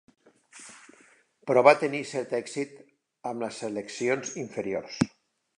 Però, 1.49 1.63
va 1.67 1.73
tenir 1.83 2.01
cert 2.13 2.35
èxit 2.39 2.75
amb 3.33 3.47
les 3.47 3.63
seleccions 3.65 4.37
inferiors. 4.47 5.01